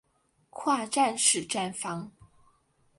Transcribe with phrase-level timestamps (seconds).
[0.49, 2.11] 跨站式站房。